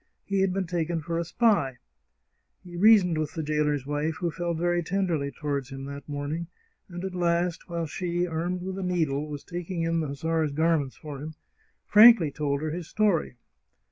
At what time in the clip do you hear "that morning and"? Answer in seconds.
5.85-7.05